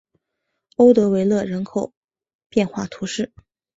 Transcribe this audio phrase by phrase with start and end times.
[0.77, 1.93] 欧德维勒人口
[2.49, 3.31] 变化图示